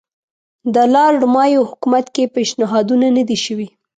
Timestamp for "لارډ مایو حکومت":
0.93-2.05